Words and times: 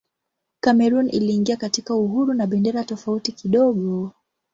Kamerun 0.59 1.09
iliingia 1.09 1.57
katika 1.57 1.95
uhuru 1.95 2.33
na 2.33 2.47
bendera 2.47 2.83
tofauti 2.83 3.31
kidogo. 3.31 4.11